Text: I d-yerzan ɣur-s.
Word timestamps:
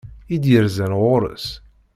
I 0.33 0.35
d-yerzan 0.43 0.93
ɣur-s. 1.01 1.47